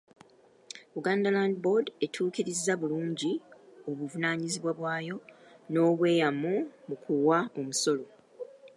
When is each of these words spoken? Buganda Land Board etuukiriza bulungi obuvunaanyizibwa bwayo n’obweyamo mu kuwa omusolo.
Buganda 0.93 1.27
Land 1.35 1.55
Board 1.63 1.85
etuukiriza 2.05 2.73
bulungi 2.81 3.31
obuvunaanyizibwa 3.89 4.71
bwayo 4.79 5.15
n’obweyamo 5.71 6.53
mu 6.87 6.95
kuwa 7.03 7.37
omusolo. 7.59 8.05